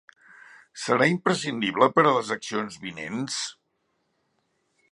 Serà 0.83 1.07
imprescindible 1.11 1.89
per 1.97 2.05
a 2.11 2.15
les 2.15 2.31
accions 2.37 2.79
vinents? 2.87 3.39